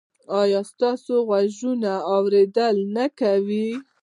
[0.39, 3.69] ایا ستاسو غوږونه اوریدل نه کوي؟